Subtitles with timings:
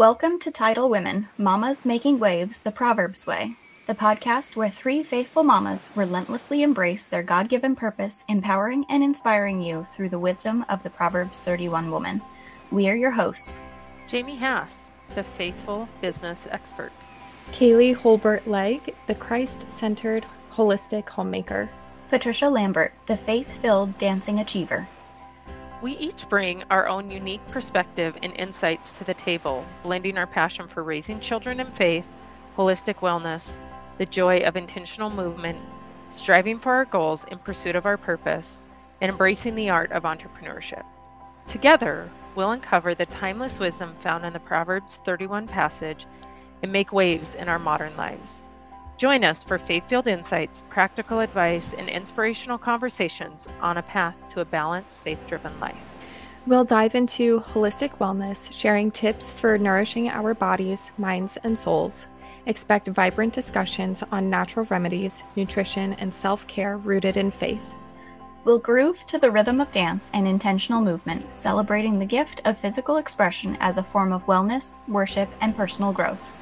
[0.00, 5.44] Welcome to Tidal Women Mamas Making Waves the Proverbs Way, the podcast where three faithful
[5.44, 10.82] mamas relentlessly embrace their God given purpose, empowering and inspiring you through the wisdom of
[10.82, 12.22] the Proverbs 31 woman.
[12.70, 13.60] We are your hosts
[14.06, 16.92] Jamie Hass, the faithful business expert,
[17.52, 21.68] Kaylee Holbert Legg, the Christ centered holistic homemaker,
[22.08, 24.88] Patricia Lambert, the faith filled dancing achiever.
[25.82, 30.68] We each bring our own unique perspective and insights to the table, blending our passion
[30.68, 32.06] for raising children in faith,
[32.54, 33.52] holistic wellness,
[33.96, 35.58] the joy of intentional movement,
[36.10, 38.62] striving for our goals in pursuit of our purpose,
[39.00, 40.84] and embracing the art of entrepreneurship.
[41.46, 46.06] Together, we'll uncover the timeless wisdom found in the Proverbs 31 passage
[46.62, 48.42] and make waves in our modern lives.
[49.00, 54.42] Join us for faith filled insights, practical advice, and inspirational conversations on a path to
[54.42, 55.74] a balanced, faith driven life.
[56.46, 62.04] We'll dive into holistic wellness, sharing tips for nourishing our bodies, minds, and souls.
[62.44, 67.72] Expect vibrant discussions on natural remedies, nutrition, and self care rooted in faith.
[68.44, 72.98] We'll groove to the rhythm of dance and intentional movement, celebrating the gift of physical
[72.98, 76.36] expression as a form of wellness, worship, and personal growth.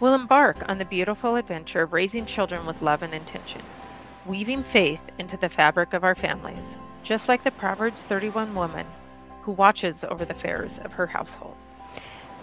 [0.00, 3.62] We'll embark on the beautiful adventure of raising children with love and intention,
[4.26, 8.86] weaving faith into the fabric of our families, just like the Proverbs 31 woman
[9.42, 11.56] who watches over the affairs of her household.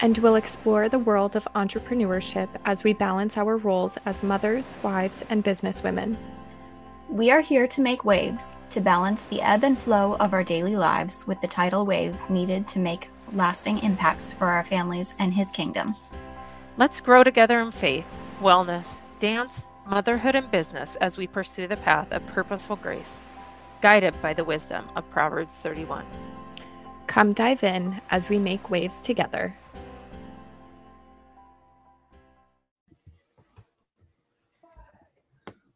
[0.02, 5.24] And we'll explore the world of entrepreneurship as we balance our roles as mothers, wives,
[5.30, 6.18] and businesswomen.
[7.08, 10.76] We are here to make waves, to balance the ebb and flow of our daily
[10.76, 15.52] lives with the tidal waves needed to make lasting impacts for our families and His
[15.52, 15.96] kingdom.
[16.78, 18.06] Let's grow together in faith,
[18.42, 23.18] wellness, dance, motherhood, and business as we pursue the path of purposeful grace,
[23.80, 26.06] guided by the wisdom of Proverbs 31.
[27.08, 29.56] Come dive in as we make waves together.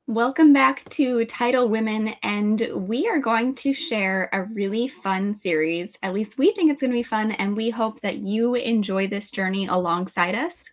[0.09, 5.99] Welcome back to Tidal Women, and we are going to share a really fun series.
[6.01, 9.05] At least we think it's going to be fun, and we hope that you enjoy
[9.05, 10.67] this journey alongside us.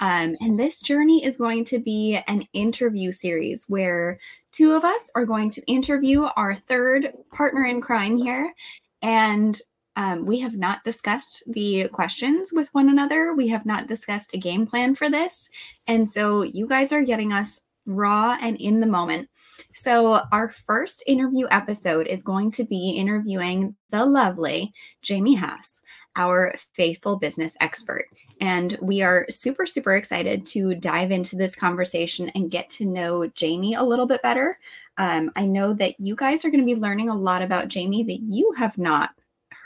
[0.00, 4.18] Um, and this journey is going to be an interview series where
[4.50, 8.52] two of us are going to interview our third partner in crime here.
[9.00, 9.58] And
[9.96, 13.32] um, we have not discussed the questions with one another.
[13.32, 15.48] We have not discussed a game plan for this.
[15.88, 19.28] And so you guys are getting us raw and in the moment.
[19.74, 24.72] So, our first interview episode is going to be interviewing the lovely
[25.02, 25.82] Jamie Hass,
[26.16, 28.06] our faithful business expert.
[28.40, 33.28] And we are super, super excited to dive into this conversation and get to know
[33.28, 34.58] Jamie a little bit better.
[34.98, 38.02] Um, I know that you guys are going to be learning a lot about Jamie
[38.02, 39.10] that you have not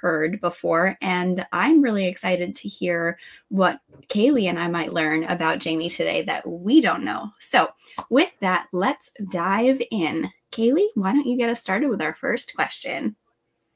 [0.01, 0.97] heard before.
[1.01, 3.19] And I'm really excited to hear
[3.49, 7.31] what Kaylee and I might learn about Jamie today that we don't know.
[7.39, 7.69] So,
[8.11, 10.31] with that, let's dive in.
[10.53, 13.17] Kaylee, why don't you get us started with our first question?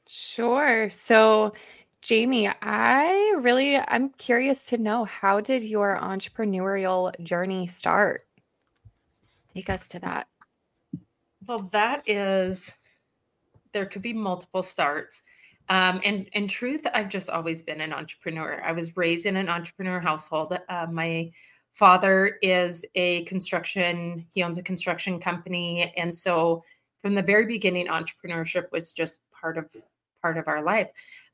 [0.07, 0.89] Sure.
[0.89, 1.53] So,
[2.01, 8.25] Jamie, I really I'm curious to know how did your entrepreneurial journey start?
[9.53, 10.27] Take us to that.
[11.47, 12.73] Well, that is
[13.71, 15.21] there could be multiple starts.
[15.71, 18.61] Um, and in truth, I've just always been an entrepreneur.
[18.61, 20.53] I was raised in an entrepreneur household.
[20.67, 21.31] Uh, my
[21.71, 25.93] father is a construction, he owns a construction company.
[25.95, 26.61] And so
[27.01, 29.73] from the very beginning, entrepreneurship was just part of
[30.21, 30.89] part of our life.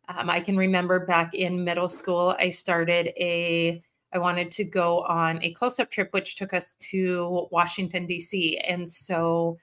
[0.07, 3.81] Um, I can remember back in middle school, I started a
[4.13, 8.59] I wanted to go on a close up trip, which took us to Washington, D.C.
[8.59, 9.57] And so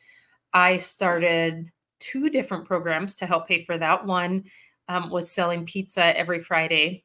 [0.53, 1.71] I started
[2.05, 4.05] two different programs to help pay for that.
[4.05, 4.45] One
[4.89, 7.05] um, was selling pizza every Friday.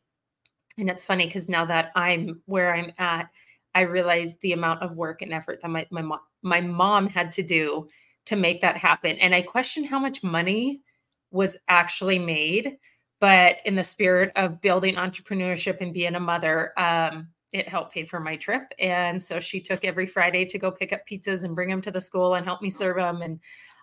[0.78, 3.30] And it's funny because now that I'm where I'm at,
[3.74, 7.32] I realize the amount of work and effort that my my mom, my mom had
[7.34, 7.88] to do
[8.26, 9.18] to make that happen.
[9.18, 10.82] And I question how much money
[11.32, 12.78] was actually made.
[13.22, 18.06] But in the spirit of building entrepreneurship and being a mother, um, it helped pay
[18.06, 18.72] for my trip.
[18.80, 21.92] And so she took every Friday to go pick up pizzas and bring them to
[21.92, 23.40] the school and help me serve them and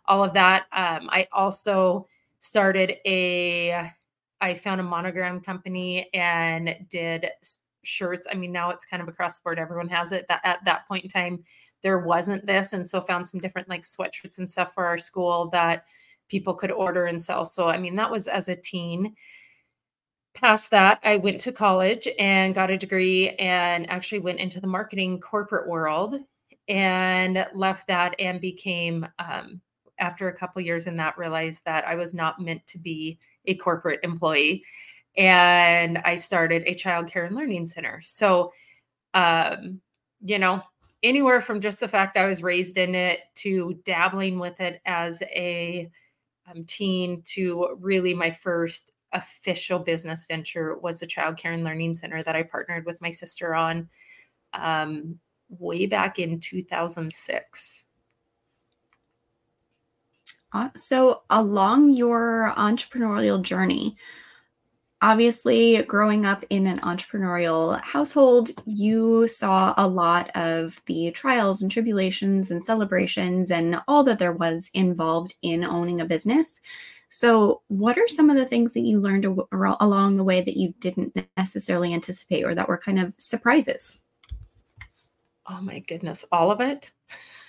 [0.08, 0.66] all of that.
[0.72, 2.06] Um, I also
[2.38, 3.90] started a
[4.40, 7.30] I found a monogram company and did
[7.82, 8.26] shirts.
[8.30, 9.58] I mean, now it's kind of across the board.
[9.58, 10.26] Everyone has it.
[10.28, 11.42] That at that point in time,
[11.82, 15.48] there wasn't this, and so found some different like sweatshirts and stuff for our school
[15.50, 15.84] that
[16.28, 17.46] people could order and sell.
[17.46, 19.14] So I mean, that was as a teen.
[20.34, 24.66] Past that, I went to college and got a degree, and actually went into the
[24.66, 26.16] marketing corporate world,
[26.68, 29.62] and left that and became um,
[29.98, 33.54] after a couple years in that realized that I was not meant to be a
[33.54, 34.64] corporate employee
[35.16, 38.00] and I started a child care and learning center.
[38.02, 38.52] So,
[39.14, 39.80] um,
[40.20, 40.62] you know,
[41.02, 45.22] anywhere from just the fact I was raised in it to dabbling with it as
[45.22, 45.90] a
[46.48, 51.94] um, teen to really my first official business venture was the child care and learning
[51.94, 53.88] center that I partnered with my sister on
[54.52, 57.84] um, way back in 2006.
[60.52, 63.96] Uh, so, along your entrepreneurial journey,
[65.02, 71.70] obviously, growing up in an entrepreneurial household, you saw a lot of the trials and
[71.70, 76.60] tribulations and celebrations and all that there was involved in owning a business.
[77.08, 80.74] So, what are some of the things that you learned along the way that you
[80.80, 84.00] didn't necessarily anticipate or that were kind of surprises?
[85.48, 86.90] Oh my goodness, all of it.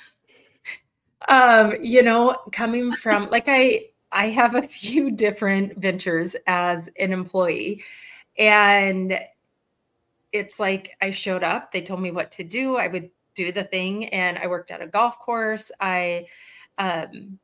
[1.28, 7.12] um, you know, coming from like I I have a few different ventures as an
[7.12, 7.84] employee
[8.38, 9.20] and
[10.32, 13.64] it's like I showed up, they told me what to do, I would do the
[13.64, 15.72] thing and I worked at a golf course.
[15.80, 16.28] I
[16.78, 17.40] um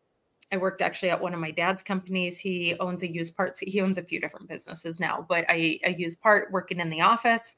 [0.52, 2.38] I worked actually at one of my dad's companies.
[2.38, 3.60] He owns a used parts.
[3.60, 7.02] He owns a few different businesses now, but I, I use part working in the
[7.02, 7.56] office.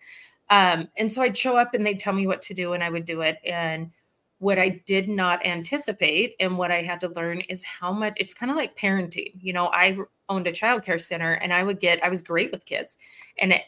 [0.50, 2.90] Um, and so I'd show up and they'd tell me what to do and I
[2.90, 3.38] would do it.
[3.44, 3.92] And
[4.40, 8.34] what I did not anticipate and what I had to learn is how much it's
[8.34, 9.32] kind of like parenting.
[9.40, 9.98] You know, I
[10.28, 12.98] owned a childcare center and I would get, I was great with kids.
[13.38, 13.64] And it,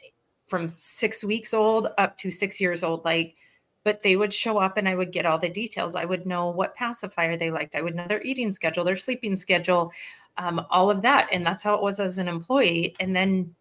[0.48, 3.36] from six weeks old up to six years old, like,
[3.84, 5.96] but they would show up and I would get all the details.
[5.96, 7.76] I would know what pacifier they liked.
[7.76, 9.94] I would know their eating schedule, their sleeping schedule,
[10.38, 11.30] um, all of that.
[11.32, 12.96] And that's how it was as an employee.
[13.00, 13.56] And then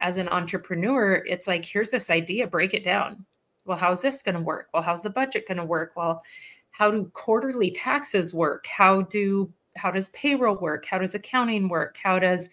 [0.00, 3.24] as an entrepreneur, it's like, here's this idea, break it down.
[3.64, 4.68] Well, how's this going to work?
[4.72, 5.92] Well, how's the budget going to work?
[5.96, 6.22] Well,
[6.70, 8.66] how do quarterly taxes work?
[8.66, 10.86] How do how does payroll work?
[10.86, 11.98] How does accounting work?
[12.02, 12.48] How does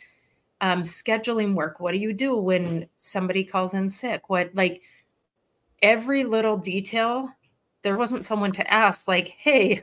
[0.61, 1.79] um, scheduling work?
[1.79, 4.29] What do you do when somebody calls in sick?
[4.29, 4.81] What like
[5.81, 7.29] every little detail?
[7.83, 9.81] There wasn't someone to ask, like, hey,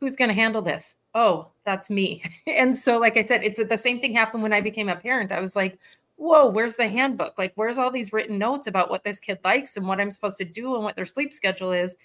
[0.00, 0.96] who's going to handle this?
[1.14, 2.22] Oh, that's me.
[2.46, 5.32] and so, like I said, it's the same thing happened when I became a parent.
[5.32, 5.78] I was like,
[6.16, 7.34] whoa, where's the handbook?
[7.36, 10.38] Like, where's all these written notes about what this kid likes and what I'm supposed
[10.38, 11.96] to do and what their sleep schedule is?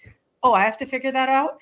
[0.42, 1.58] Oh, I have to figure that out.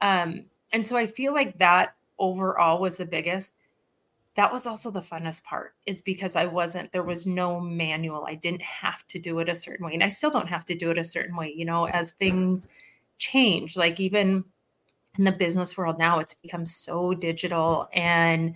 [0.00, 3.54] Um, and so I feel like that overall was the biggest.
[4.36, 8.24] That was also the funnest part, is because I wasn't, there was no manual.
[8.26, 9.94] I didn't have to do it a certain way.
[9.94, 12.68] And I still don't have to do it a certain way, you know, as things
[13.16, 13.76] change.
[13.76, 14.44] Like, even
[15.16, 18.54] in the business world now, it's become so digital and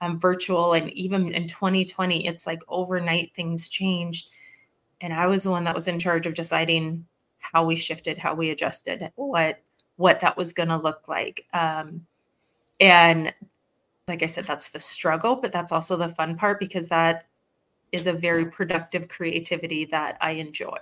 [0.00, 4.28] um, virtual and even in 2020 it's like overnight things changed
[5.00, 7.04] and i was the one that was in charge of deciding
[7.38, 9.60] how we shifted how we adjusted what
[9.96, 12.06] what that was going to look like um,
[12.80, 13.32] and
[14.06, 17.26] like i said that's the struggle but that's also the fun part because that
[17.90, 20.78] is a very productive creativity that i enjoy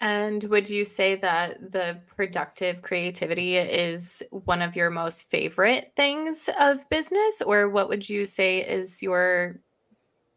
[0.00, 6.48] and would you say that the productive creativity is one of your most favorite things
[6.58, 9.60] of business or what would you say is your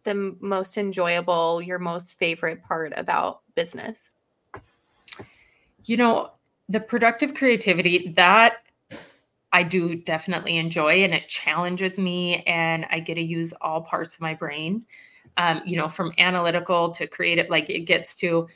[0.03, 4.09] the most enjoyable, your most favorite part about business?
[5.83, 6.31] You know,
[6.69, 8.57] the productive creativity that
[9.51, 14.15] I do definitely enjoy and it challenges me and I get to use all parts
[14.15, 14.85] of my brain.
[15.35, 18.47] Um, you know, from analytical to creative, like it gets to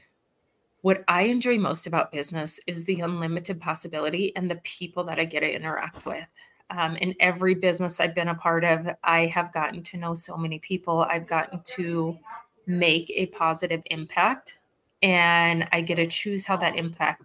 [0.82, 5.26] what I enjoy most about business is the unlimited possibility and the people that I
[5.26, 6.26] get to interact with.
[6.72, 10.38] Um, in every business I've been a part of, I have gotten to know so
[10.38, 11.06] many people.
[11.10, 12.18] I've gotten to
[12.66, 14.58] make a positive impact,
[15.04, 17.24] and I get to choose how that impact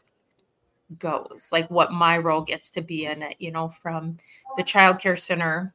[0.98, 3.36] goes, like what my role gets to be in it.
[3.38, 4.18] You know, from
[4.56, 5.74] the child care center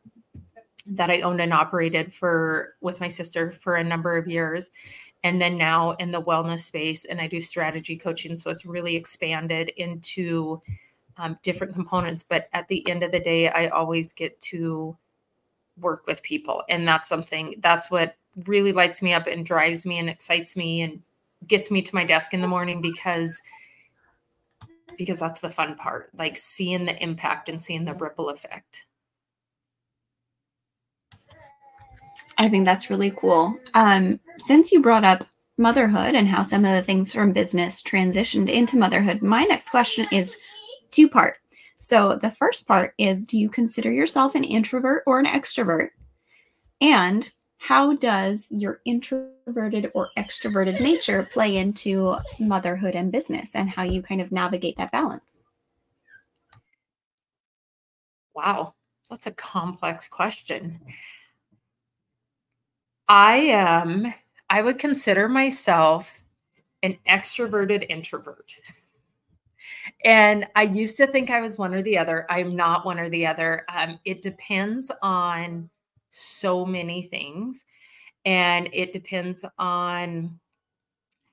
[0.86, 4.72] that I owned and operated for with my sister for a number of years
[5.24, 8.96] and then now in the wellness space and i do strategy coaching so it's really
[8.96, 10.62] expanded into
[11.18, 14.96] um, different components but at the end of the day i always get to
[15.80, 20.00] work with people and that's something that's what really lights me up and drives me
[20.00, 21.02] and excites me and
[21.48, 23.42] gets me to my desk in the morning because
[24.98, 28.86] because that's the fun part like seeing the impact and seeing the ripple effect
[32.42, 33.56] I think that's really cool.
[33.76, 35.24] Um, since you brought up
[35.60, 40.08] motherhood and how some of the things from business transitioned into motherhood, my next question
[40.12, 40.36] is
[40.90, 41.36] two part.
[41.80, 45.90] So the first part is Do you consider yourself an introvert or an extrovert?
[46.82, 53.84] And how does your introverted or extroverted nature play into motherhood and business and how
[53.84, 55.46] you kind of navigate that balance?
[58.34, 58.74] Wow,
[59.12, 60.80] that's a complex question.
[63.12, 64.14] I am,
[64.50, 66.22] I would consider myself
[66.82, 68.56] an extroverted introvert.
[70.06, 72.26] And I used to think I was one or the other.
[72.30, 73.66] I'm not one or the other.
[73.68, 75.70] Um, it depends on
[76.10, 77.66] so many things.
[78.24, 80.40] And it depends on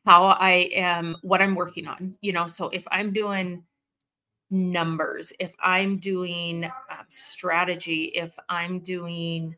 [0.05, 2.17] how I am, what I'm working on.
[2.23, 3.63] You know, so if I'm doing
[4.51, 9.55] numbers, if I'm doing um, strategy, if I'm doing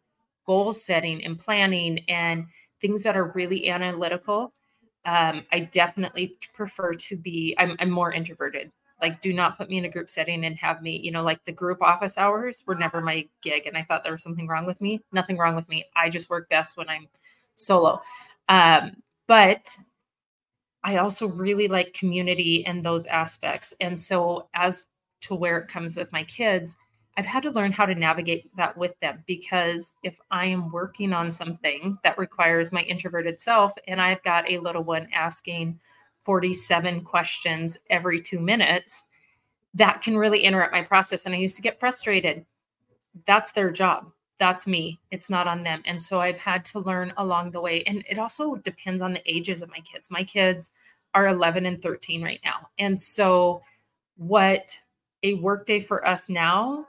[0.50, 2.44] goal setting and planning and
[2.80, 4.52] things that are really analytical,
[5.04, 8.72] um, I definitely prefer to be, I'm, I'm more introverted.
[9.00, 11.44] Like, do not put me in a group setting and have me, you know, like
[11.44, 13.68] the group office hours were never my gig.
[13.68, 15.00] And I thought there was something wrong with me.
[15.12, 15.84] Nothing wrong with me.
[15.94, 17.06] I just work best when I'm
[17.54, 18.02] solo.
[18.48, 18.96] Um,
[19.28, 19.76] but
[20.82, 23.72] I also really like community and those aspects.
[23.80, 24.82] And so, as
[25.20, 26.76] to where it comes with my kids,
[27.20, 31.12] I've had to learn how to navigate that with them because if I am working
[31.12, 35.78] on something that requires my introverted self and I've got a little one asking
[36.22, 39.06] 47 questions every two minutes,
[39.74, 41.26] that can really interrupt my process.
[41.26, 42.46] And I used to get frustrated.
[43.26, 44.10] That's their job.
[44.38, 44.98] That's me.
[45.10, 45.82] It's not on them.
[45.84, 47.82] And so i've had to learn along the way.
[47.82, 50.10] And it also depends on the ages of my kids.
[50.10, 50.72] My kids
[51.12, 52.70] are 11 and 13 right now.
[52.78, 53.60] And so
[54.16, 54.74] what
[55.22, 56.86] a workday for us now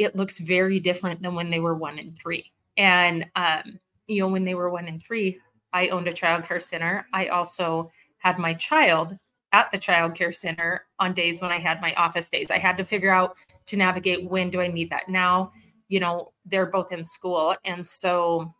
[0.00, 4.28] it looks very different than when they were one and three and um, you know
[4.28, 5.38] when they were one and three
[5.72, 9.16] i owned a child care center i also had my child
[9.52, 12.76] at the child care center on days when i had my office days i had
[12.76, 15.52] to figure out to navigate when do i need that now
[15.90, 17.54] you know, they're both in school.
[17.64, 18.54] And so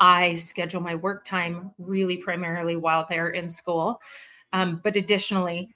[0.00, 4.00] I schedule my work time really primarily while they're in school.
[4.52, 5.72] Um, but additionally,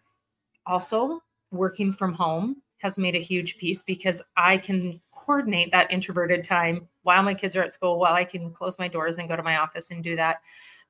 [0.66, 1.20] also
[1.52, 6.86] working from home has made a huge piece because I can coordinate that introverted time
[7.02, 9.42] while my kids are at school, while I can close my doors and go to
[9.42, 10.42] my office and do that.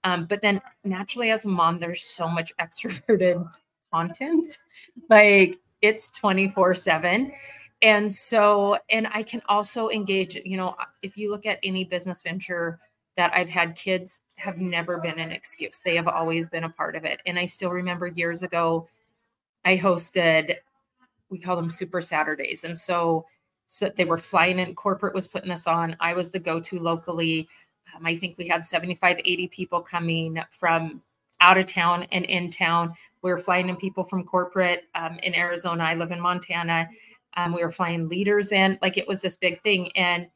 [0.02, 3.48] Um, but then naturally, as a mom, there's so much extroverted
[3.92, 4.58] content.
[5.08, 7.30] Like it's 24 7
[7.82, 12.22] and so and i can also engage you know if you look at any business
[12.22, 12.78] venture
[13.16, 16.96] that i've had kids have never been an excuse they have always been a part
[16.96, 18.88] of it and i still remember years ago
[19.64, 20.56] i hosted
[21.31, 22.64] we call them super saturdays.
[22.64, 23.26] And so
[23.66, 25.97] so they were flying in corporate was putting this on.
[26.00, 27.49] I was the go-to locally.
[27.95, 31.02] Um, i think we had 75 80 people coming from
[31.40, 32.95] out of town and in town.
[33.23, 35.85] We were flying in people from corporate um, in arizona.
[35.85, 36.88] I live in montana.
[37.37, 40.28] Um, we were flying leaders in, like it was this big thing, and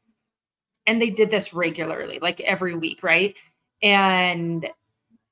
[0.85, 3.35] and they did this regularly, like every week, right?
[3.81, 4.67] And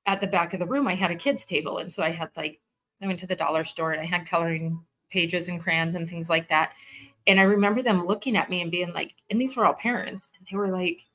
[0.05, 2.29] at the back of the room, I had a kids table, and so I had
[2.37, 2.61] like
[3.01, 6.29] I went to the dollar store and I had coloring pages and crayons and things
[6.29, 6.73] like that.
[7.25, 10.29] And I remember them looking at me and being like, and these were all parents,
[10.37, 11.05] and they were like,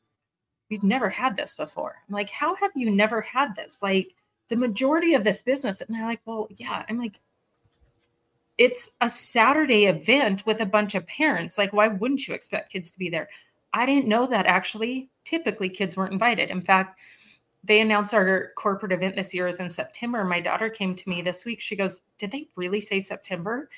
[0.71, 1.97] We've never had this before.
[2.09, 3.83] I'm like, How have you never had this?
[3.83, 4.15] Like,
[4.49, 5.81] the majority of this business.
[5.81, 6.85] And they're like, Well, yeah.
[6.89, 7.19] I'm like,
[8.59, 11.59] it's a Saturday event with a bunch of parents.
[11.59, 13.29] Like, why wouldn't you expect kids to be there?
[13.73, 15.09] I didn't know that actually.
[15.25, 16.51] Typically, kids weren't invited.
[16.51, 17.01] In fact,
[17.65, 20.25] they announced our corporate event this year is in September.
[20.25, 21.61] My daughter came to me this week.
[21.61, 23.69] She goes, Did they really say September?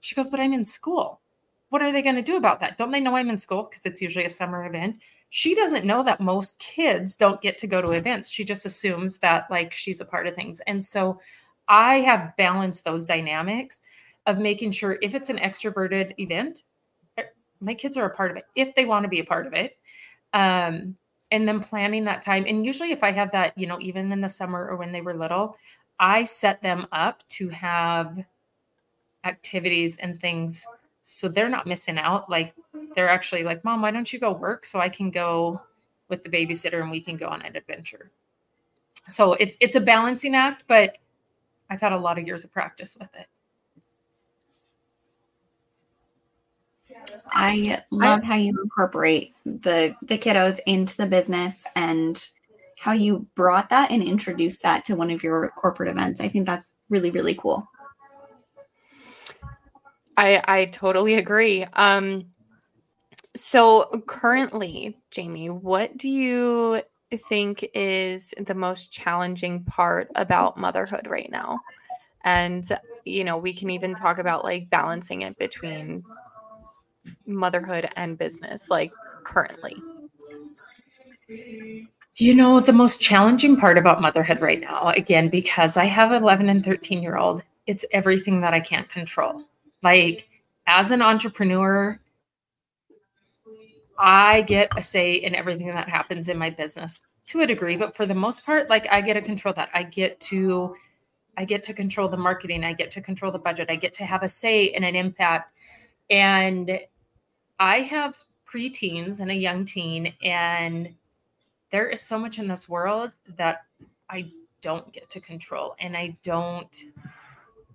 [0.00, 1.20] She goes, But I'm in school.
[1.68, 2.76] What are they going to do about that?
[2.76, 3.62] Don't they know I'm in school?
[3.62, 4.96] Because it's usually a summer event.
[5.30, 8.28] She doesn't know that most kids don't get to go to events.
[8.28, 10.60] She just assumes that like she's a part of things.
[10.66, 11.20] And so
[11.68, 13.80] I have balanced those dynamics
[14.26, 16.64] of making sure if it's an extroverted event,
[17.16, 17.22] eh,
[17.60, 19.54] my kids are a part of it if they want to be a part of
[19.54, 19.76] it.
[20.32, 20.96] Um,
[21.30, 22.44] and then planning that time.
[22.46, 25.00] And usually, if I have that, you know, even in the summer or when they
[25.00, 25.56] were little,
[25.98, 28.24] I set them up to have
[29.24, 30.66] activities and things
[31.02, 32.30] so they're not missing out.
[32.30, 32.54] Like
[32.94, 35.60] they're actually like, Mom, why don't you go work so I can go
[36.08, 38.10] with the babysitter and we can go on an adventure.
[39.06, 40.98] So it's it's a balancing act, but
[41.68, 43.26] I've had a lot of years of practice with it.
[47.32, 52.28] I love how you incorporate the the kiddos into the business and
[52.78, 56.20] how you brought that and introduced that to one of your corporate events.
[56.20, 57.68] I think that's really really cool.
[60.16, 61.64] I I totally agree.
[61.72, 62.26] Um
[63.36, 66.82] so currently, Jamie, what do you
[67.28, 71.60] think is the most challenging part about motherhood right now?
[72.24, 72.66] And
[73.04, 76.02] you know, we can even talk about like balancing it between
[77.26, 78.92] motherhood and business like
[79.24, 79.76] currently?
[82.16, 86.48] You know, the most challenging part about motherhood right now, again, because I have 11
[86.48, 89.44] and 13 year old, it's everything that I can't control.
[89.82, 90.28] Like,
[90.66, 91.98] as an entrepreneur,
[93.98, 97.94] I get a say in everything that happens in my business to a degree, but
[97.94, 99.68] for the most part, like I get to control that.
[99.72, 100.74] I get to
[101.36, 104.04] I get to control the marketing, I get to control the budget, I get to
[104.04, 105.52] have a say and an impact.
[106.10, 106.78] And
[107.58, 110.92] I have preteens and a young teen, and
[111.70, 113.62] there is so much in this world that
[114.08, 115.74] I don't get to control.
[115.78, 116.74] And I don't,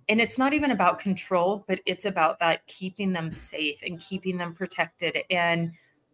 [0.08, 4.36] and it's not even about control, but it's about that keeping them safe and keeping
[4.36, 5.18] them protected.
[5.30, 5.72] And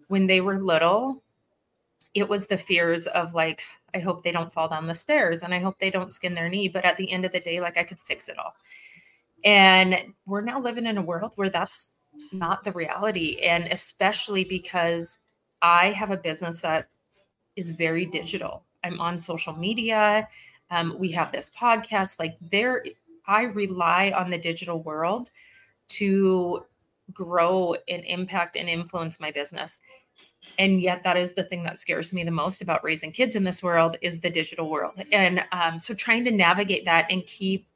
[0.09, 1.23] when they were little,
[2.14, 3.62] it was the fears of like,
[3.95, 6.49] I hope they don't fall down the stairs and I hope they don't skin their
[6.49, 6.69] knee.
[6.69, 8.55] But at the end of the day, like I could fix it all.
[9.45, 11.97] And we're now living in a world where that's
[12.33, 13.38] not the reality.
[13.42, 15.19] And especially because
[15.61, 16.88] I have a business that
[17.57, 18.64] is very digital.
[18.85, 20.28] I'm on social media.
[20.71, 22.19] Um, we have this podcast.
[22.19, 22.85] Like there,
[23.26, 25.31] I rely on the digital world
[25.88, 26.64] to
[27.12, 29.81] grow and impact and influence my business.
[30.59, 33.45] And yet, that is the thing that scares me the most about raising kids in
[33.45, 34.95] this world is the digital world.
[35.12, 37.66] And um, so, trying to navigate that and keep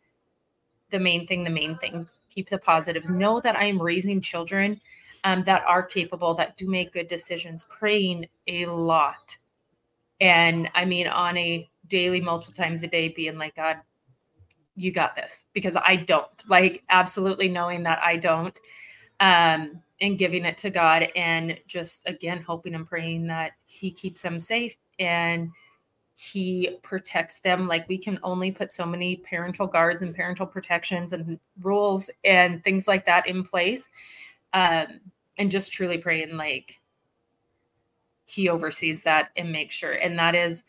[0.91, 3.09] the main thing the main thing, keep the positives.
[3.09, 4.81] Know that I am raising children
[5.25, 7.67] um, that are capable, that do make good decisions.
[7.71, 9.37] Praying a lot,
[10.21, 13.79] and I mean on a daily, multiple times a day, being like, God,
[14.77, 16.29] you got this, because I don't.
[16.47, 18.59] Like absolutely knowing that I don't.
[19.19, 24.21] Um, and giving it to God and just again hoping and praying that He keeps
[24.21, 25.51] them safe and
[26.19, 27.69] He protects them.
[27.69, 32.65] Like we can only put so many parental guards and parental protections and rules and
[32.65, 33.91] things like that in place.
[34.55, 35.01] Um,
[35.37, 36.81] and just truly praying like
[38.25, 39.93] He oversees that and makes sure.
[39.93, 40.65] And that is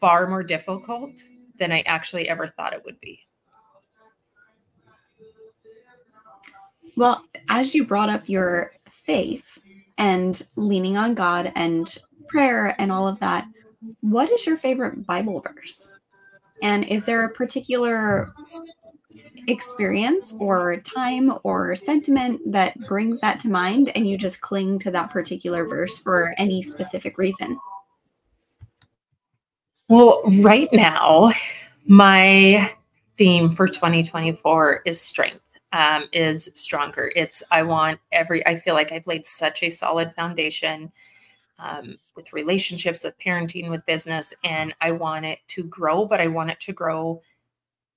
[0.00, 1.22] far more difficult
[1.58, 3.20] than I actually ever thought it would be.
[6.96, 9.56] Well, as you brought up your faith
[9.98, 11.96] and leaning on God and
[12.26, 13.46] prayer and all of that,
[14.00, 15.96] what is your favorite Bible verse?
[16.62, 18.32] And is there a particular
[19.46, 24.90] experience or time or sentiment that brings that to mind and you just cling to
[24.90, 27.58] that particular verse for any specific reason?
[29.88, 31.32] Well, right now,
[31.86, 32.70] my
[33.16, 35.40] theme for 2024 is strength
[35.72, 37.12] um, is stronger.
[37.16, 38.46] It's I want every.
[38.46, 40.92] I feel like I've laid such a solid foundation
[41.58, 46.04] um, with relationships, with parenting, with business, and I want it to grow.
[46.04, 47.22] But I want it to grow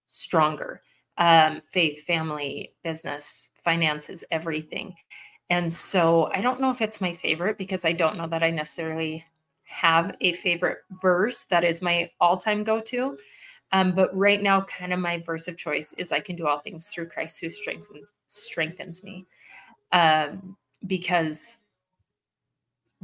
[0.08, 0.82] stronger.
[1.17, 4.95] Um, faith, family, business, finances, everything.
[5.50, 8.50] And so I don't know if it's my favorite because I don't know that I
[8.50, 9.26] necessarily
[9.63, 13.17] have a favorite verse that is my all-time go-to.
[13.74, 16.60] Um, but right now, kind of my verse of choice is I can do all
[16.60, 19.26] things through Christ who strengthens strengthens me.
[19.91, 21.58] Um, because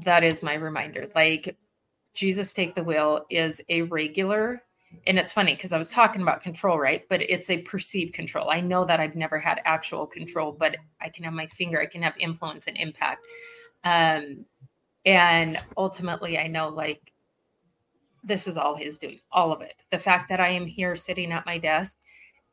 [0.03, 1.07] that is my reminder.
[1.15, 1.55] Like
[2.13, 4.63] Jesus take the wheel is a regular
[5.05, 7.03] and it's funny because I was talking about control, right?
[7.09, 8.49] But it's a perceived control.
[8.49, 11.85] I know that I've never had actual control, but I can have my finger, I
[11.85, 13.25] can have influence and impact.
[13.83, 14.45] Um,
[15.05, 17.13] and ultimately, I know like
[18.23, 19.83] this is all his doing, all of it.
[19.91, 21.97] The fact that I am here sitting at my desk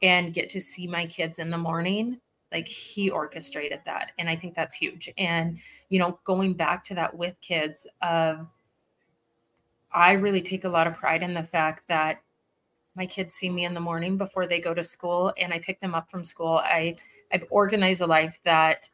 [0.03, 2.21] and get to see my kids in the morning,
[2.53, 4.13] like he orchestrated that.
[4.19, 5.11] And I think that's huge.
[5.19, 8.47] And, you know, going back to that with kids of,
[9.93, 12.21] I really take a lot of pride in the fact that
[12.97, 15.81] my kids see me in the morning before they go to school and I pick
[15.81, 16.61] them up from school.
[16.65, 16.97] I
[17.33, 18.89] I've organized a life that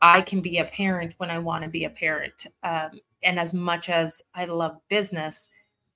[0.00, 2.46] I can be a parent when I want to be a parent.
[2.62, 5.48] Um, and as much as I love business,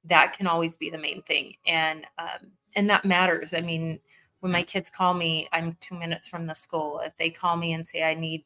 [0.08, 3.98] that can always be the main thing and um, and that matters i mean
[4.40, 7.00] when my kids call me i'm two minutes from the school.
[7.04, 8.44] If they call me and say i need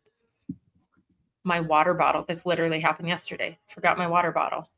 [1.44, 4.68] my water bottle this literally happened yesterday forgot my water bottle.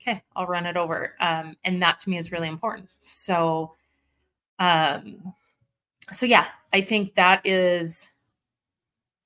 [0.00, 1.14] Okay i'll run it over.
[1.20, 2.88] Um, and that to me is really important.
[2.98, 3.74] So
[4.58, 5.34] um
[6.12, 8.08] so yeah i think that is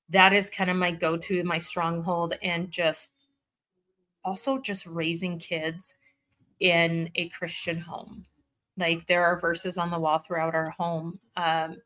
[0.09, 3.27] that is kind of my go-to my stronghold and just
[4.23, 5.95] also just raising kids
[6.59, 8.25] in a Christian home.
[8.77, 11.19] Like there are verses on the wall throughout our home.
[11.35, 11.77] Um,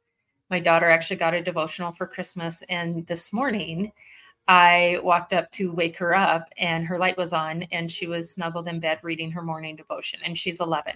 [0.50, 3.92] my daughter actually got a devotional for Christmas, and this morning
[4.48, 8.32] I walked up to wake her up, and her light was on, and she was
[8.32, 10.96] snuggled in bed reading her morning devotion, and she's 11.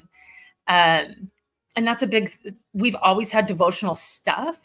[0.67, 1.31] Um,
[1.77, 2.31] and that's a big.
[2.73, 4.59] We've always had devotional stuff,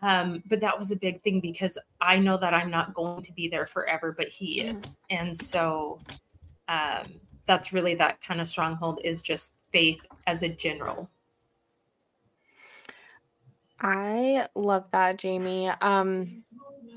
[0.00, 3.32] um, but that was a big thing because I know that I'm not going to
[3.32, 4.76] be there forever, but he mm-hmm.
[4.76, 6.00] is, and so
[6.68, 7.04] um,
[7.46, 11.10] that's really that kind of stronghold is just faith as a general.
[13.78, 15.68] I love that, Jamie.
[15.82, 16.44] Um,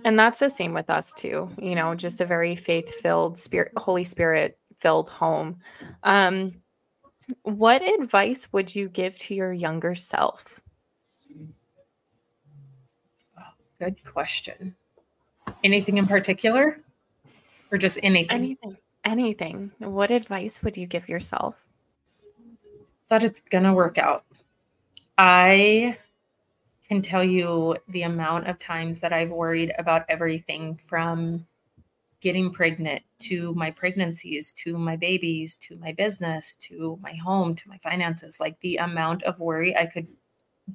[0.05, 1.49] And that's the same with us too.
[1.61, 5.59] You know, just a very faith-filled, spirit, Holy Spirit-filled home.
[6.03, 6.55] Um,
[7.43, 10.61] what advice would you give to your younger self?
[13.79, 14.75] Good question.
[15.63, 16.79] Anything in particular?
[17.71, 18.31] Or just anything?
[18.31, 18.77] Anything.
[19.03, 19.71] Anything.
[19.79, 21.55] What advice would you give yourself?
[23.09, 24.25] That it's going to work out.
[25.17, 25.97] I
[26.87, 31.45] can tell you the amount of times that I've worried about everything from
[32.19, 37.69] getting pregnant to my pregnancies to my babies to my business to my home to
[37.69, 40.07] my finances like the amount of worry I could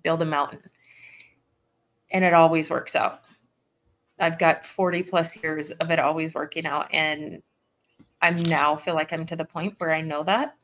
[0.03, 0.63] build a mountain.
[2.11, 3.23] And it always works out.
[4.21, 7.43] I've got 40 plus years of it always working out and
[8.23, 10.55] I'm now feel like I'm to the point where I know that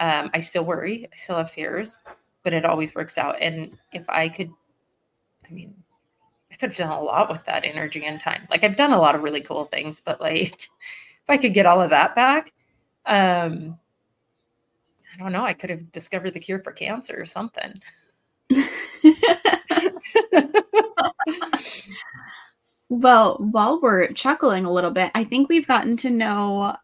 [0.00, 1.98] um, I still worry I still have fears
[2.42, 4.50] but it always works out and if I could
[5.48, 5.74] I mean
[6.54, 8.46] I could have done a lot with that energy and time.
[8.48, 10.52] Like I've done a lot of really cool things, but like
[11.22, 12.52] if I could get all of that back,
[13.06, 13.76] um,
[15.12, 17.74] I don't know, I could have discovered the cure for cancer or something.
[22.88, 26.76] well, while we're chuckling a little bit, I think we've gotten to know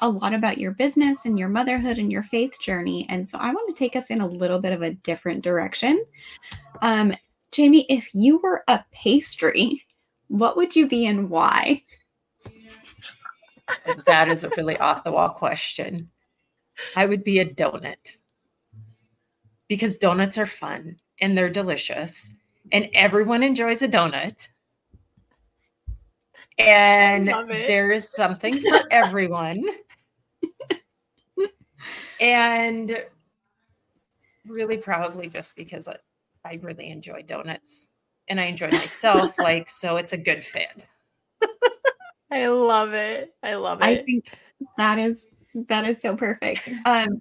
[0.00, 3.06] a lot about your business and your motherhood and your faith journey.
[3.08, 6.04] And so I want to take us in a little bit of a different direction.
[6.82, 7.14] Um,
[7.52, 9.84] Jamie, if you were a pastry,
[10.28, 11.82] what would you be and why?
[14.06, 16.10] that is a really off the wall question.
[16.96, 18.16] I would be a donut
[19.68, 22.34] because donuts are fun and they're delicious
[22.72, 24.48] and everyone enjoys a donut.
[26.58, 29.64] And there is something for everyone.
[32.20, 33.04] And
[34.46, 35.88] really, probably just because
[36.44, 37.88] I really enjoy donuts
[38.28, 39.38] and I enjoy myself.
[39.38, 40.86] like, so it's a good fit.
[42.30, 43.34] I love it.
[43.42, 43.84] I love it.
[43.84, 44.26] I think
[44.76, 45.28] that is
[45.68, 46.68] that is so perfect.
[46.84, 47.20] Um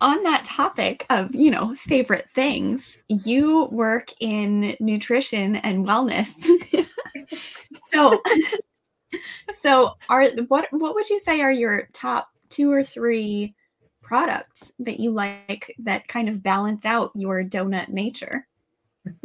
[0.00, 6.46] on that topic of, you know, favorite things, you work in nutrition and wellness.
[7.90, 8.20] so
[9.50, 13.54] so are what what would you say are your top two or three
[14.02, 18.46] products that you like that kind of balance out your donut nature?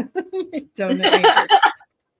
[0.77, 1.47] donut nature.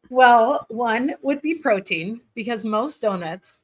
[0.10, 3.62] well, one would be protein because most donuts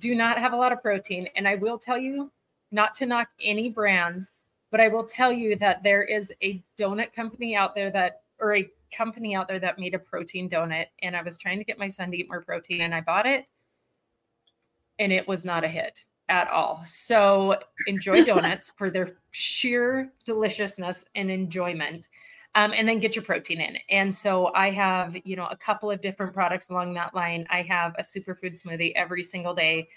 [0.00, 1.28] do not have a lot of protein.
[1.36, 2.30] And I will tell you,
[2.70, 4.34] not to knock any brands,
[4.70, 8.54] but I will tell you that there is a donut company out there that, or
[8.54, 10.86] a company out there that made a protein donut.
[11.02, 13.26] And I was trying to get my son to eat more protein and I bought
[13.26, 13.46] it
[14.98, 16.82] and it was not a hit at all.
[16.84, 22.08] So enjoy donuts for their sheer deliciousness and enjoyment.
[22.54, 23.76] Um, and then get your protein in.
[23.90, 27.46] And so I have, you know, a couple of different products along that line.
[27.50, 29.88] I have a superfood smoothie every single day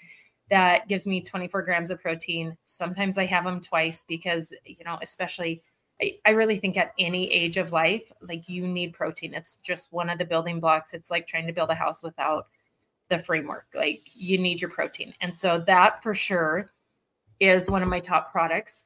[0.50, 2.56] that gives me 24 grams of protein.
[2.66, 5.64] Sometimes I have them twice because, you know, especially
[6.02, 9.34] I, I really think at any age of life, like you need protein.
[9.34, 10.94] It's just one of the building blocks.
[10.94, 12.48] It's like trying to build a house without
[13.12, 13.68] the framework.
[13.76, 15.14] Like you need your protein.
[15.22, 16.72] And so that for sure
[17.40, 18.86] is one of my top products.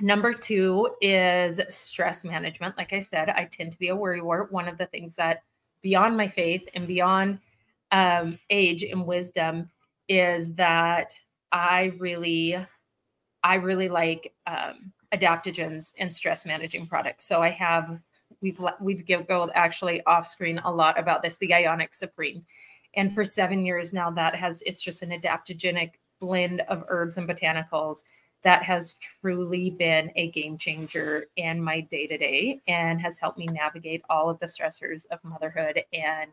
[0.00, 2.76] Number two is stress management.
[2.76, 4.52] Like I said, I tend to be a worrywart.
[4.52, 5.42] One of the things that
[5.82, 7.40] beyond my faith and beyond
[7.90, 9.70] um, age and wisdom
[10.08, 11.18] is that
[11.50, 12.56] I really,
[13.42, 17.24] I really like um, adaptogens and stress managing products.
[17.24, 17.98] So I have,
[18.42, 22.44] we've we've go actually off screen a lot about this, the Ionix Supreme.
[22.98, 27.28] And for seven years now, that has it's just an adaptogenic blend of herbs and
[27.28, 28.02] botanicals
[28.42, 33.38] that has truly been a game changer in my day to day and has helped
[33.38, 36.32] me navigate all of the stressors of motherhood and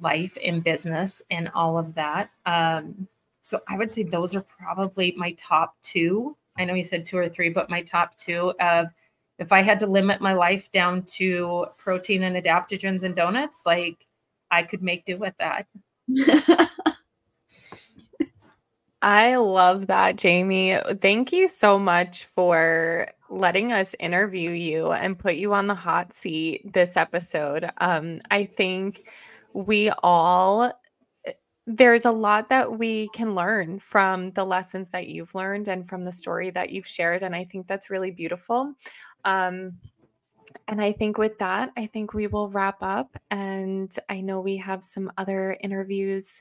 [0.00, 2.28] life and business and all of that.
[2.44, 3.08] Um,
[3.40, 6.36] so I would say those are probably my top two.
[6.58, 8.88] I know you said two or three, but my top two of
[9.38, 14.06] if I had to limit my life down to protein and adaptogens and donuts, like
[14.50, 15.66] I could make do with that.
[19.02, 20.78] I love that, Jamie.
[21.02, 26.14] Thank you so much for letting us interview you and put you on the hot
[26.14, 27.70] seat this episode.
[27.78, 29.06] Um, I think
[29.52, 30.72] we all
[31.66, 36.04] there's a lot that we can learn from the lessons that you've learned and from
[36.04, 38.74] the story that you've shared and i think that's really beautiful
[39.24, 39.72] um,
[40.68, 43.16] and I think with that, I think we will wrap up.
[43.30, 46.40] And I know we have some other interviews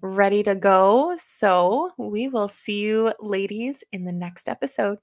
[0.00, 1.16] ready to go.
[1.18, 4.98] So we will see you, ladies, in the next episode.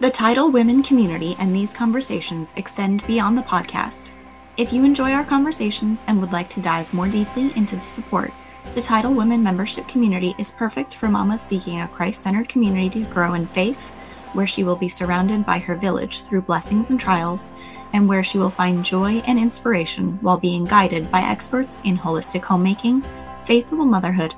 [0.00, 4.10] The Tidal Women community and these conversations extend beyond the podcast.
[4.56, 8.32] If you enjoy our conversations and would like to dive more deeply into the support,
[8.74, 13.10] the Tidal Women membership community is perfect for mamas seeking a Christ centered community to
[13.10, 13.90] grow in faith,
[14.32, 17.52] where she will be surrounded by her village through blessings and trials,
[17.92, 22.42] and where she will find joy and inspiration while being guided by experts in holistic
[22.42, 23.04] homemaking,
[23.44, 24.34] faithful motherhood,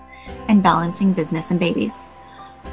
[0.49, 2.07] and balancing business and babies.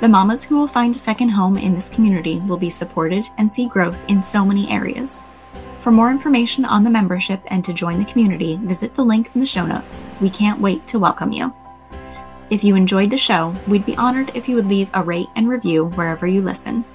[0.02, 3.50] The mamas who will find a second home in this community will be supported and
[3.50, 5.28] see growth in so many areas.
[5.84, 9.42] For more information on the membership and to join the community, visit the link in
[9.42, 10.08] the show notes.
[10.22, 11.54] We can't wait to welcome you.
[12.50, 15.50] If you enjoyed the show, we'd be honored if you would leave a rate and
[15.50, 16.86] review wherever you listen.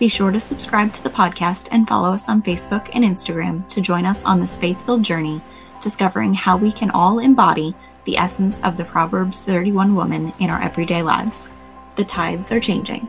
[0.00, 3.80] Be sure to subscribe to the podcast and follow us on Facebook and Instagram to
[3.80, 5.40] join us on this faith filled journey,
[5.80, 7.76] discovering how we can all embody
[8.06, 11.48] the essence of the Proverbs 31 woman in our everyday lives.
[11.94, 13.06] The tides are changing.